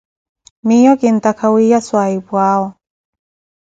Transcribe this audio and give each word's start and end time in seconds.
Miiyo 0.65 0.91
kinttaka 1.01 1.45
wiiya 1.53 1.79
swahipwa 1.87 2.39
awo. 2.53 2.67